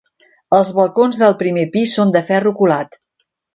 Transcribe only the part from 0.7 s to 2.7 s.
balcons del primer pis són de ferro